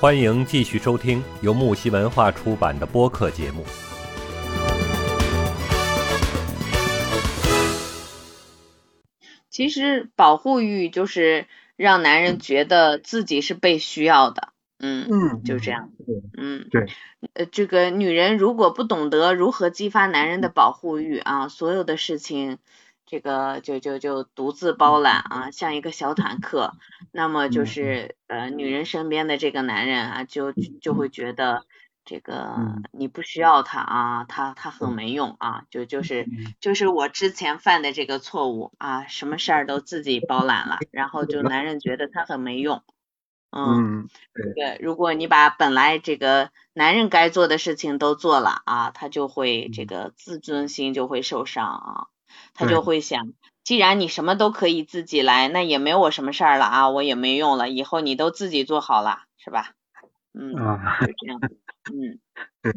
[0.00, 3.62] 欢迎继续收听由木西文化出版的播客节目。
[9.50, 11.44] 其实保护欲就是
[11.76, 15.90] 让男人觉得自己是被需要的，嗯嗯，就这样，
[16.34, 16.86] 嗯，对，
[17.34, 22.56] 呃，这个女人如果不懂得如何激发男人的保护欲啊，所有的事情，
[23.10, 26.74] 这个就就就独自包揽啊，像一个小坦克，
[27.10, 31.64] 那么就是呃，女人身边的这个男人啊，就就会觉得。
[32.02, 32.56] 这个
[32.92, 36.26] 你不需要他啊，他他很没用啊，就就是
[36.58, 42.82] 就是我之前犯的这个错误啊，什么事儿都自己包揽了，然后就男人觉得他很没用，
[43.52, 44.08] 嗯，
[44.56, 52.06] 对，如果你把本来这个男人该做的事情都做了啊，他就会这个自尊心就会受伤啊，
[52.54, 53.32] 他就会想，
[53.64, 59.72] 既然你什么都可以自己来，那也没我什么事儿了啊，我也没用了，以后你都自己做好了，是吧？
[60.32, 60.52] 嗯，
[61.00, 61.40] 就这样。
[61.92, 62.18] 嗯，
[62.62, 62.74] 对，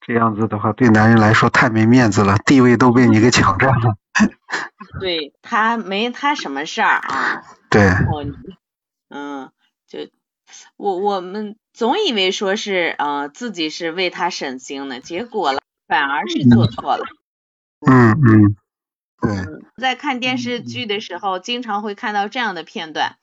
[0.00, 3.96] 这样子的话，对男人来说太没面子了，地位都被你给抢占了。
[5.00, 7.42] 对他没他什么事儿啊。
[7.70, 7.90] 对。
[9.10, 9.50] 嗯，
[9.86, 10.00] 就
[10.76, 17.04] 我我们总以为说是呃自己是为他省心呢，结果了反而是做错了。
[17.86, 18.56] 嗯嗯。
[19.20, 19.30] 对。
[19.76, 23.16] 在看电视剧的时候，经常会看到这样的片段，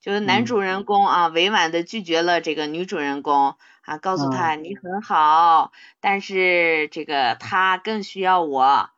[0.00, 3.56] 就是男主人公啊委婉的拒绝了这个女主人公。
[3.84, 8.90] 啊，告诉他你很好，但是这个他更需要我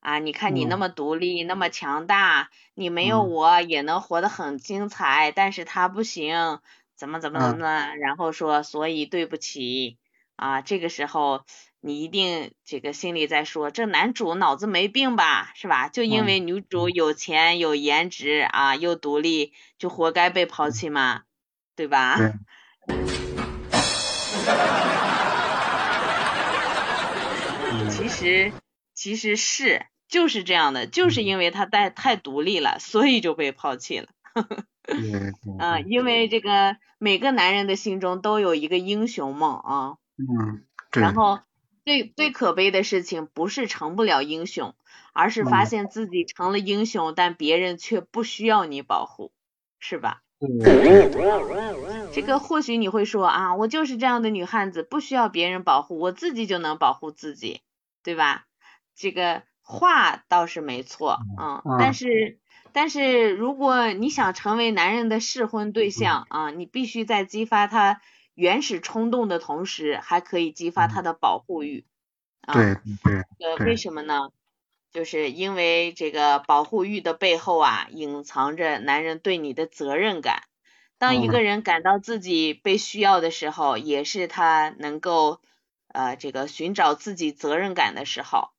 [0.00, 0.18] 啊！
[0.18, 6.60] 你看你那么独立，那么强大，你没有我也能活得很精彩，但是他不行，
[6.96, 7.94] 怎么怎么怎么？
[8.00, 9.98] 然后说，所以对不起
[10.36, 10.62] 啊！
[10.62, 11.44] 这个时候
[11.82, 15.88] 你一定这个心里在说，这男主脑子没病吧，是吧？
[15.88, 21.22] 就因为女主有钱有颜值啊，又独立，就活该被抛弃吗？
[21.74, 22.18] 对吧？
[27.90, 28.52] 其实
[28.92, 34.08] 其实是就是这样的，就是因为他太太独立了，所以就被抛弃了。
[35.58, 39.94] 啊，因为这个每个男人的心中都有一个英雄梦啊。
[40.18, 41.40] 嗯，然后
[41.84, 44.74] 最最可悲的事情不是成不了英雄，
[45.12, 49.32] 而是发现自己成了英雄，但别人却不需要你保护，
[49.78, 50.22] 是吧？
[52.10, 57.60] 这个或许你会说啊，我就是这样的女汉子，不需要别人保护，我自己就能保护自己，
[58.02, 58.46] 对吧？
[58.96, 62.38] 这个话倒是没错，嗯，但是
[62.72, 68.00] 但是如果你想成为男人的适婚对象啊，你必须在激发他
[68.40, 71.84] 原始冲动的同时，还可以激发他的保护欲。
[72.50, 72.74] 对
[73.04, 73.22] 对。
[73.38, 74.30] 呃，为什么呢？
[74.90, 80.44] 就是因为这个保护欲的背后啊，隐藏着男人对你的责任感。
[80.98, 85.40] 当一个人感到自己被需要的时候，也是他能够
[85.88, 88.50] 呃这个寻找自己责任感的时候。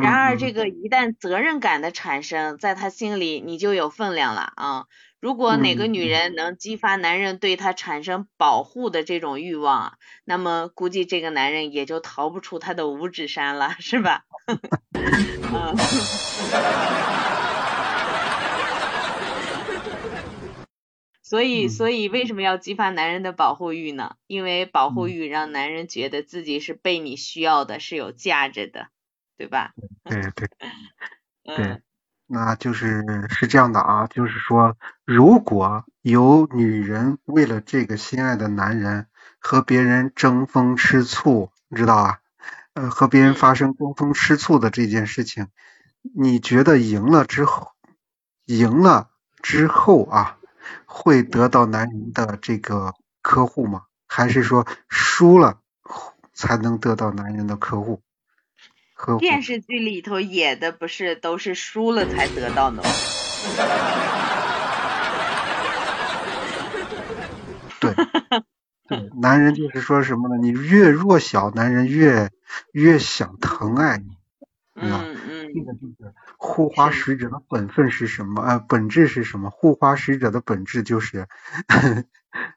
[0.00, 4.84] 然而，这个一旦责任感的产生，在他心里你就有分量了啊。
[5.20, 14.24] 如果哪个女人能激发男人对她产生保护的这种欲望，那么估计这个男人也就逃不出他的五指山了，是吧？
[14.94, 15.76] 嗯。
[21.22, 24.16] 所以，所以为什么要激发男人的保护欲呢？
[24.26, 28.88] 因为保护欲让男人觉得自己是被你需要的，是有价值的，
[29.42, 29.72] 对吧？
[30.04, 30.48] 对对
[31.44, 31.82] 对。
[32.26, 39.08] 那就是是这样的啊，就是说，如果有女人为了这个心爱的男人
[39.38, 42.18] 和别人争风吃醋，你知道啊？
[42.72, 45.48] 呃，和别人发生争风吃醋的这件事情，
[46.14, 47.72] 你觉得赢了之后，
[48.46, 49.10] 赢了
[49.42, 50.38] 之后啊，
[50.86, 53.82] 会得到男人的这个呵护吗？
[54.06, 55.58] 还是说输了
[56.32, 58.00] 才能得到男人的呵护？
[59.18, 62.82] 电视剧里头演的不是都是输了才得到的吗？
[67.80, 67.94] 对，
[68.88, 70.36] 对，男人就是说什么呢？
[70.40, 72.30] 你越弱小，男人越
[72.72, 74.16] 越想疼爱你，
[74.76, 78.40] 嗯嗯，这个就是护花使者的本分是什么？
[78.42, 79.50] 呃，本质是什么？
[79.50, 81.26] 护花使者的本质就是，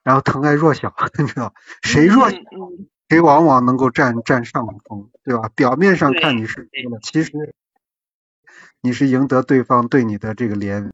[0.04, 2.38] 然后疼爱弱小， 你知道谁弱小？
[3.08, 5.50] 谁往往能够占占上风，对吧？
[5.56, 7.54] 表面上看你是输了，其实
[8.82, 10.92] 你是赢得对方对你的这个怜，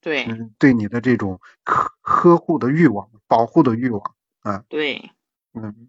[0.00, 4.64] 对，嗯，对你的这种呵呵护的欲望、保护的欲望啊。
[4.68, 5.10] 对，
[5.54, 5.88] 嗯，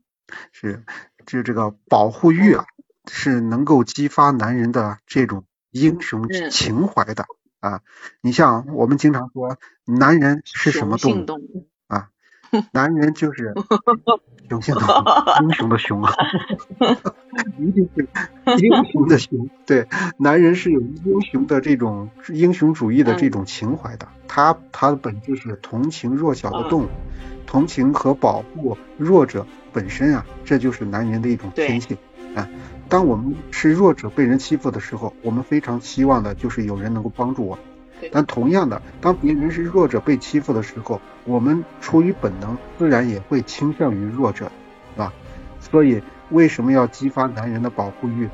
[0.51, 0.83] 是，
[1.25, 2.65] 就这个保护欲啊，
[3.07, 7.25] 是能够激发男人的这种英雄情怀的
[7.59, 7.81] 啊。
[8.21, 11.69] 你像我们经常说，男人是什么动物？
[12.71, 13.53] 男人就是
[14.49, 14.93] 雄性的雄，
[15.41, 16.13] 英雄的雄啊，
[17.57, 18.07] 一定是
[18.63, 19.49] 英雄的雄。
[19.65, 26.87] 对，男人是有英雄的这种英雄主义的这种情怀的，他他的本质是同情弱小的动物，
[27.47, 31.97] 同情和保护弱者本身啊，这就是男人的一种天性
[32.35, 32.47] 啊。
[32.89, 37.57] 当我们是弱者被人欺负的时候，我们非常希望的就是有人能够帮助我。
[38.11, 44.51] 但同样的，当别人是弱者被欺负的时候，我们出于本能，自然也会倾向于弱者，
[44.93, 45.13] 是吧？
[45.59, 48.27] 所以为什么要激发男人的保护欲？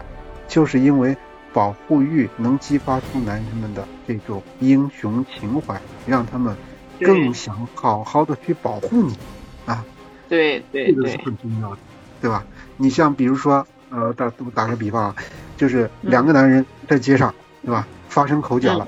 [0.48, 1.16] 就是因为
[1.54, 6.56] 保护欲能激发出男人们的这种英雄情怀，让他们
[7.00, 9.18] 更想好好的去保护你
[9.66, 9.86] 啊。
[10.28, 11.78] 对对对，这个是很重要的，
[12.22, 12.44] 对吧？
[12.78, 15.16] 你像比如说，呃，打打个比方啊，
[15.58, 17.34] 就是两个男人在街上，
[17.64, 17.88] 对吧？
[18.08, 18.88] 发生口角了。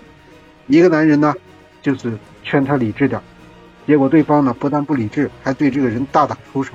[0.72, 1.34] 一个男人呢，
[1.82, 3.22] 就是劝他理智点，
[3.86, 6.72] 结果对方呢不但不理智，还对这个人大打出手，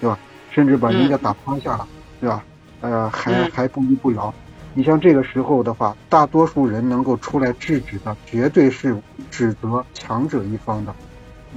[0.00, 0.18] 对吧？
[0.50, 1.86] 甚至把人家打趴下了，
[2.22, 2.42] 对吧？
[2.80, 4.32] 呃，还还不依不饶。
[4.72, 8.96] 你像这个时候的话，大多数人能够出来制止的，绝对是
[9.30, 10.94] 指责强者一方的，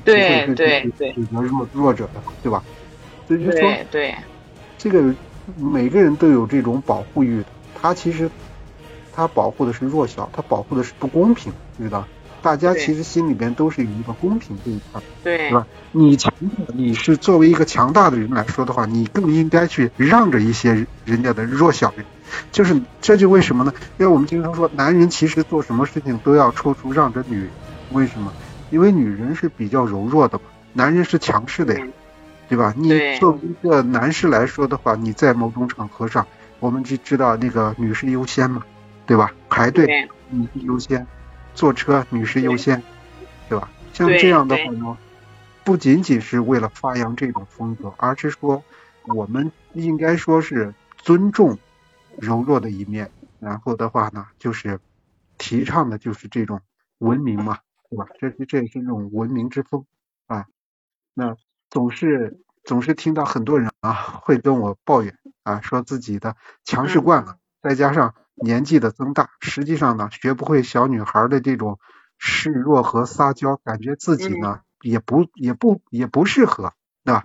[0.03, 2.61] 对对对，指责弱弱者的，对吧？
[3.29, 4.13] 所以就说，对，
[4.77, 5.01] 这个
[5.55, 7.45] 每个人都有这种保护欲的，
[7.81, 8.29] 他其实。
[9.17, 12.05] 他保护的是弱小，他保护的是不公平，知道
[12.43, 15.65] 大家其实心里边都是有一个公平这一块，对，是吧？
[15.91, 16.31] 你强，
[16.67, 22.05] 你是作为一个强大的人来说的话，你更应该去让着一些人家的弱小人，
[22.51, 23.73] 就是这就为什么呢？
[23.97, 27.49] 因为我们经常说，男人其实做什么事情都要抽出让着女人，
[27.93, 28.31] 为什么？
[28.69, 30.43] 因为女人是比较柔弱的嘛，
[30.73, 31.87] 男人是强势的呀，
[32.47, 32.71] 对吧？
[32.77, 32.89] 你
[33.19, 36.27] 作为一个男士来说的话，你在某种场合上，
[36.59, 38.63] 我们就知道那个女士优先嘛。
[39.07, 39.33] 对吧？
[39.49, 41.07] 排队女士优先，
[41.55, 42.83] 坐车女士优先，
[43.47, 43.71] 对吧？
[43.93, 44.97] 像这样的话呢，
[45.63, 48.61] 不仅仅是为了发扬这种风格，而是说
[49.05, 51.57] 我们应该说是尊重
[52.17, 53.09] 柔弱的一面，
[53.39, 54.79] 然后的话呢，就是
[55.37, 56.59] 提倡的就是这种
[56.97, 58.07] 文明嘛，对吧？
[58.19, 59.85] 这是这也是一种文明之风
[60.27, 60.45] 啊。
[61.13, 61.35] 那
[61.69, 68.13] 总是总是听到很多人啊会跟我抱怨啊，说自己的强势惯了，再加上。
[68.41, 71.79] 年纪的增大，实际上呢，学不会小女孩的这种
[72.17, 76.73] 示弱和撒娇，感觉自己呢也不也不也不适合，
[77.03, 77.23] 对吧？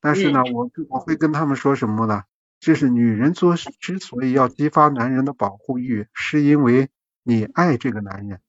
[0.00, 2.24] 但是呢，我我会跟他们说什么呢？
[2.58, 6.90] 就是女人做之所以要激发男人的保护欲，是因为
[7.22, 8.40] 你爱这个男人，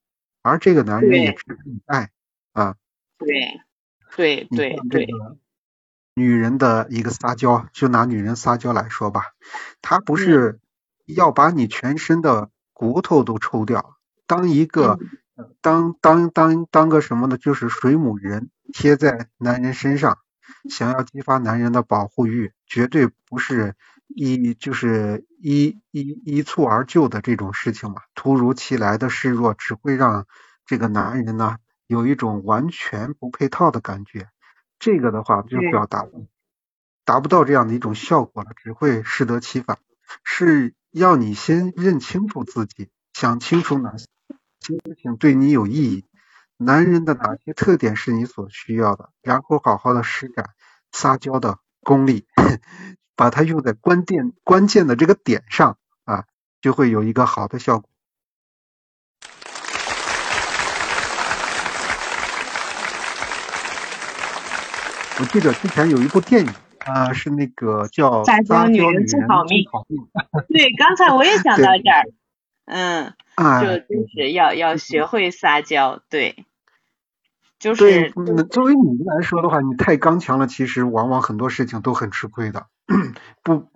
[0.42, 2.10] 而这个男人也是你爱
[2.52, 2.76] 啊。
[3.18, 3.62] 对
[4.18, 5.08] 对对对。
[6.14, 9.28] 女人的一个撒娇，就拿女人撒娇来说吧，
[9.82, 10.60] 她不是。
[11.06, 15.00] 要把你全身的骨头都抽掉，当一个
[15.62, 17.38] 当当当当个什么呢？
[17.38, 20.18] 就是水母人贴在男人身上，
[20.70, 23.76] 想要激发男人的保护欲，绝对不是
[24.08, 28.02] 一就是一一一蹴而就的这种事情嘛。
[28.16, 30.26] 突如其来的示弱只会让
[30.66, 31.58] 这个男人呢
[31.88, 34.30] 有一种完全不配套的感觉，
[34.80, 36.06] 这个的话就表达
[37.06, 39.78] 达不到这样的一种效果了，只会适得其反，
[40.24, 40.74] 是。
[40.92, 44.06] 要你先认清楚自己，想清楚哪些
[44.60, 46.06] 事情对你有意义，
[46.58, 50.50] 男人的哪些特点是你所需要的，然后好好的施展
[50.92, 52.28] 撒娇的功力，
[53.16, 56.26] 把它用在关键关键的这个点上啊，
[56.60, 57.90] 就会有一个好的效果。
[65.20, 66.54] 我记得之前有一部电影。
[66.86, 69.66] 啊，是那个叫撒娇女人最好命。
[70.50, 72.06] 对，刚才我也想 到这儿，
[72.66, 73.14] 嗯，
[73.62, 76.46] 就就是要要学会撒娇，对，
[77.60, 78.12] 就是。
[78.50, 82.68] 作为女人来说的话，你太刚强了，其实往往很多事情都很吃亏的，
[83.44, 83.71] 不。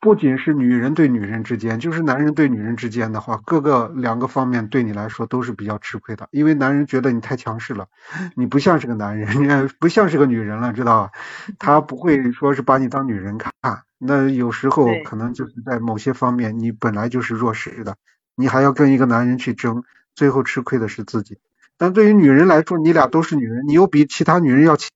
[0.00, 6.26] 不仅是女人对女人之间，就是男人对女人之间的话，各个两个方面对你来说都是比较吃亏的。
[6.30, 7.86] 因为男人觉得你太强势了，
[8.34, 11.12] 你不像是个男人，你不像是个女人了，知道吧？
[11.58, 13.52] 他不会说是把你当女人看。
[13.98, 17.96] 那有时候可能就是在某些方面，你本来就是弱势的，
[18.34, 21.36] 你还要跟一个男人去争，最后吃亏的是自己。
[21.76, 24.88] 但对于女人来说，你俩都是女人，你又比其他女人要强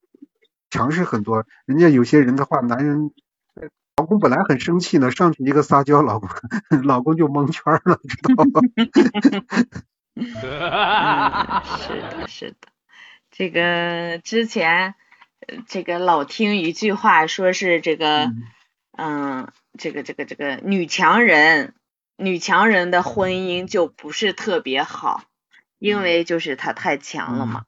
[0.71, 1.45] 强势很多。
[1.67, 3.11] 人家有些人的话，男人。
[3.97, 6.29] 老公本来很生气呢，上去一个撒娇，老公
[6.83, 8.61] 老公就蒙圈了，知道吗？
[11.77, 12.57] 是的，是的。
[13.31, 14.95] 这个之前
[15.69, 18.33] 这个老听一句话，说是这个，
[18.97, 19.49] 嗯，
[19.79, 21.75] 这个这个这个女强人，
[22.17, 25.23] 女强人的婚姻就不是特别好，
[25.79, 27.65] 因为就是她太强了嘛，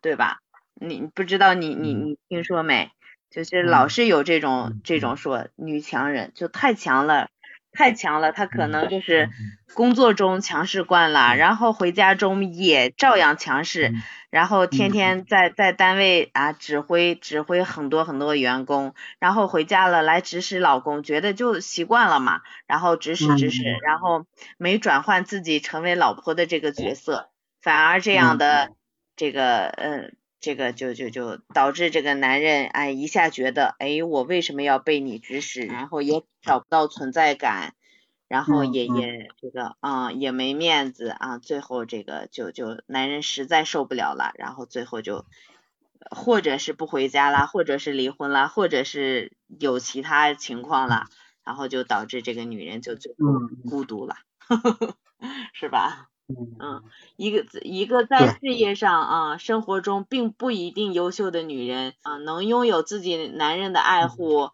[0.00, 0.38] 对吧？
[0.80, 2.92] 你不知道你你你听说没？
[3.30, 7.28] 就是老是有这种这种说女强人就太强了，
[7.72, 9.28] 太强了，她可能就是
[9.74, 13.92] 工作中强势惯了，然后回家中也照样强势，
[14.30, 24.24] 然后天天在在单位啊指挥指挥很多很多员工，然后回家了来指使老公，觉得就习惯了嘛，然后指使指使，然后
[24.56, 27.28] 没转换自己成为老婆的这个角色，
[27.60, 28.72] 反而这样的
[29.16, 30.17] 这个呃。
[30.40, 37.74] 这个就就就导致这个男人哎一下觉得哎我为什么要被你指使，然后也找不到存在感，
[38.28, 45.24] 然后也也这个啊也没面子啊，最后这个就就男人实在受不了了，然后最后就
[46.10, 51.06] 或者是不回家啦，或者是离婚啦，或者是有其他情况了，
[51.44, 53.18] 然后就导致这个女人就最后
[53.68, 54.16] 孤独了，
[55.52, 56.08] 是吧？
[56.28, 56.82] 嗯，
[57.16, 64.50] 一个一个在事业上啊，生活中并不一定优秀的女人啊，能拥有自己男人的爱护、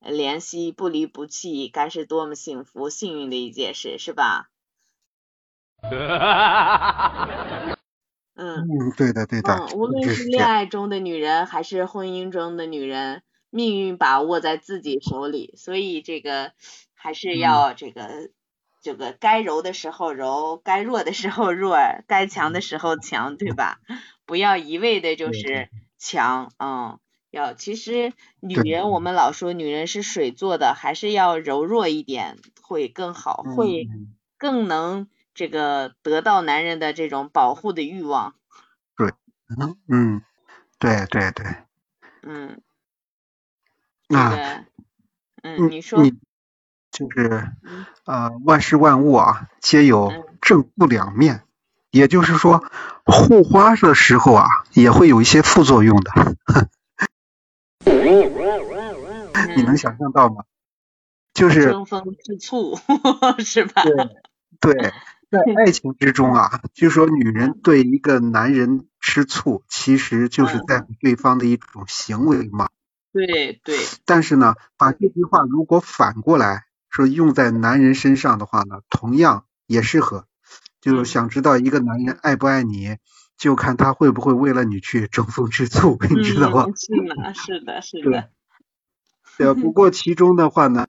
[0.00, 4.48] 怜惜、不离不弃，该是多么幸福、幸运的一件事，是吧？
[8.36, 9.54] 嗯嗯，对的对的。
[9.54, 16.52] 嗯，无论是恋爱中的女人，还是婚姻中的女人，命运把握在自己手里，所以这个
[16.94, 18.30] 还是要这个。
[18.80, 23.80] 这个该柔的时候柔，该弱的时候弱，该强的时候强，对吧？
[24.26, 26.98] 不要一味的就是强，嗯，
[27.30, 33.90] 要其实女人我们老说女人是水做的，还是要柔弱一点会更好，会
[34.38, 38.34] 更能这个得到男人的这种保护的欲望。
[38.96, 39.08] 对，
[39.58, 40.22] 嗯嗯，
[40.78, 41.46] 对对对，
[42.22, 42.60] 嗯，
[44.08, 44.66] 那
[45.42, 46.10] 嗯，你说。
[46.98, 47.46] 就是
[48.06, 51.44] 呃，万事万物啊，皆有正负两面，
[51.92, 52.64] 也就是说，
[53.04, 56.10] 护花的时候啊，也会有一些副作用的。
[59.54, 60.42] 你能想象到吗？
[61.34, 62.76] 就是争风吃醋，
[63.38, 63.84] 是吧？
[63.84, 63.94] 对
[64.60, 64.92] 对，
[65.30, 72.70] 在爱情之中啊，据说女人对一个男人吃醋，其实就是在乎对方的一种行为嘛。
[73.12, 73.78] 对对。
[74.04, 76.64] 但是呢，把这句话如果反过来。
[76.98, 80.26] 说用在男人身上的话呢，同样也适合。
[80.80, 82.96] 就是想知道一个男人爱不爱你，
[83.36, 86.66] 就看他会不会为了你去争风吃醋，你知道吧？
[86.74, 88.30] 是的，是的，是的。
[89.36, 90.88] 对，不过其中的话呢，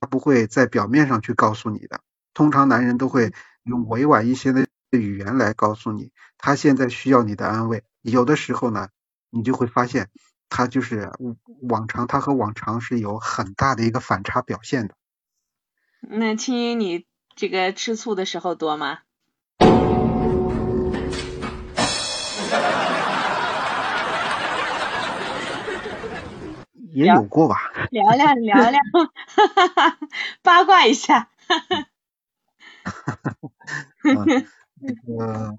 [0.00, 2.00] 他不会在表面上去告诉你的。
[2.34, 3.32] 通常男人都会
[3.62, 7.84] 用委婉一些的语言来告诉你，他现在需要你的安慰。
[8.02, 8.88] 有的时候呢，
[9.30, 10.08] 你就会发现。
[10.48, 11.10] 他就是
[11.68, 14.94] 往常，他和往常是有很大的一个反差表现的。
[16.00, 19.00] 那青音，你这个吃醋的时候多吗？
[26.92, 27.72] 也有过吧。
[27.90, 28.80] 聊聊聊聊，
[30.42, 31.28] 八卦一下。
[31.46, 31.58] 哈
[33.20, 34.16] 哈。
[34.80, 35.54] 那个。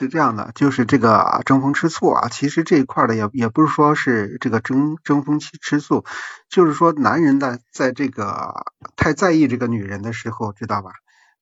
[0.00, 6.04] 是这样的，就是这个争风吃醋啊，其实这一块的也也不是说是这个争争风吃吃醋，
[6.48, 8.64] 就是说男人的在这个
[8.96, 10.90] 太在意这个女人的时候，知道吧？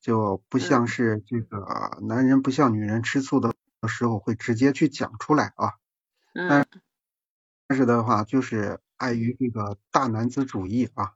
[0.01, 3.53] 就不像是这个男人不像女人吃醋的
[3.87, 5.73] 时候会直接去讲出来啊。
[6.33, 6.65] 嗯。
[7.67, 11.13] 但是的话，就是碍于这个大男子主义啊，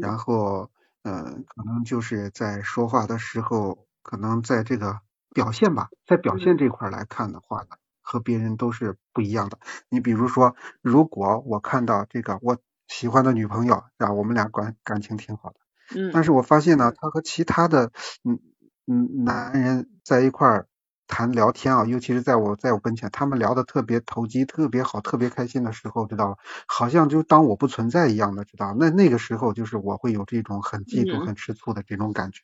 [0.00, 0.70] 然后
[1.02, 5.00] 嗯，可能就是在说话的时候，可能在这个。
[5.36, 9.58] 表现吧，在表现这块来看的话呢，和别人都是不一样的。
[9.90, 12.56] 你比如说，如果我看到这个我
[12.88, 15.56] 喜欢的女朋友，啊，我们俩感感情挺好的，
[15.94, 17.92] 嗯，但是我发现呢，她和其他的
[18.24, 18.40] 嗯
[18.86, 20.66] 嗯男人在一块儿
[21.06, 26.38] 谈聊天啊，尤其是在我在我跟前，他们聊的特别投机，特别好，特别开心的时候，知道吧？
[26.66, 28.74] 好像就当我不存在一样的，知道？
[28.78, 32.40] 那那个时候就是我会有这种很嫉妒、很吃醋的这种感觉。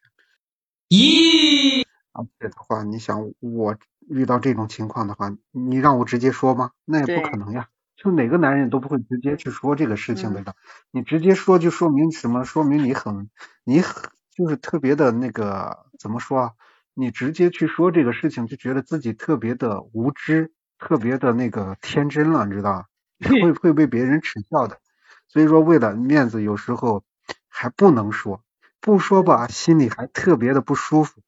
[0.90, 1.84] 咦？
[2.14, 3.76] 而且的话，你想我
[4.08, 6.70] 遇到这种情况的话，你让我直接说吗？
[6.84, 7.68] 那也不可能呀。
[7.96, 10.54] 就哪个男人都不会直接去说这个事情的。
[10.90, 12.44] 你直接说就说明什么？
[12.44, 13.30] 说明你很
[13.64, 16.50] 你很就是特别的那个怎么说啊？
[16.94, 22.86] 你直接去说这个事情，就觉得自己特别的无知，特别的那个天真了，你知道？
[23.42, 24.78] 会会被别人耻笑的。
[25.28, 27.04] 所以说，为了面子，有时候
[27.48, 28.42] 还不能说，
[28.80, 31.22] 不说吧，心里还特别的不舒服。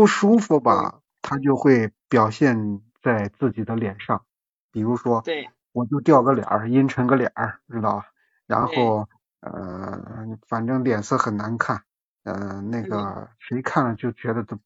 [0.00, 4.24] 不舒服吧，他就会表现在自己的脸上，
[4.72, 8.06] 比如说，对，我就掉个脸儿，阴沉个脸儿，知道吧？
[8.46, 9.06] 然后，
[9.40, 11.82] 呃，反正脸色很难看，
[12.24, 14.58] 呃，那个谁看了就觉得都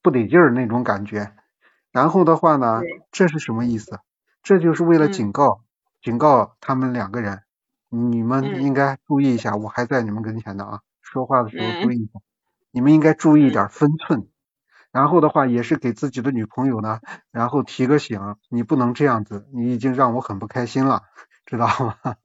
[0.00, 1.34] 不得劲儿那种感觉，
[1.90, 3.98] 然后的话呢，这是什么意思？
[4.44, 5.64] 这就是为了警告，
[6.00, 7.42] 警告他们两个人，
[7.88, 12.20] 你们应该注意一下，我还在你们跟前的啊，说话的时候注意一下，
[12.70, 14.31] 你们应该注意点分寸。
[14.92, 17.00] 然后的话也是给自己的女朋友呢，
[17.32, 18.20] 然后提个醒，
[18.50, 21.02] 你不能这样子，你已经让我很不开心了，
[21.46, 21.96] 知道吗？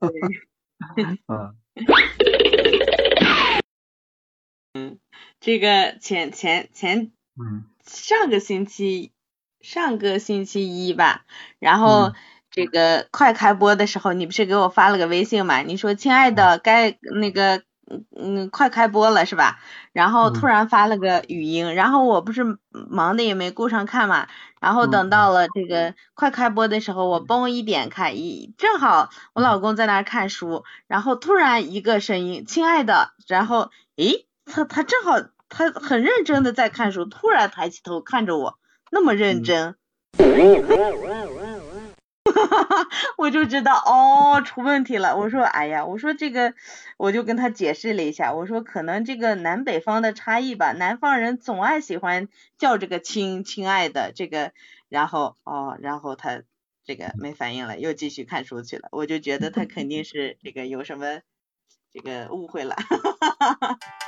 [1.28, 1.56] 嗯。
[4.74, 4.98] 嗯，
[5.40, 9.12] 这个前前前，嗯，上个星期
[9.60, 11.24] 上个星期一吧，
[11.58, 12.12] 然后
[12.50, 15.62] 这个快开播的时候，你不是给我发了个微信嘛？
[15.62, 17.62] 你说亲爱的，该那个。
[17.90, 19.58] 嗯嗯，快开播了是吧？
[19.92, 24.28] 然后突然发了个语音，然后我不是忙的也没顾上看嘛。
[24.60, 38.58] 然后等到了这个快开播的时候，我嘣一点开，一正好我老公在那看书，然后突然一个声音，亲爱的，然后诶，他他正好他很认真的在看书，突然抬起头看着我，
[38.90, 39.76] 那么认真。
[43.18, 45.16] 我就知道哦，出问题了。
[45.16, 46.54] 我说，哎呀，我说这个，
[46.96, 48.32] 我就跟他解释了一下。
[48.32, 54.52] 我说，可能这个南北方的差异吧，南方人总爱喜欢叫这个亲亲爱的这个，
[54.88, 56.42] 然后哦，然后他
[56.84, 58.88] 这个没反应了，又继续看书去了。
[58.92, 61.20] 我就觉得他肯定是这个有什么
[61.92, 62.76] 这个误会了。